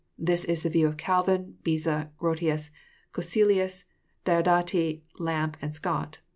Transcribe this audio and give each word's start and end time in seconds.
This 0.17 0.43
is 0.45 0.63
the 0.63 0.69
view 0.71 0.87
of 0.87 0.97
Calvin, 0.97 1.57
Beza, 1.63 2.09
Grotius, 2.17 2.71
Cocceius, 3.13 3.85
Diodati, 4.25 5.03
Lampe, 5.19 5.57
and 5.61 5.75
Scott. 5.75 6.17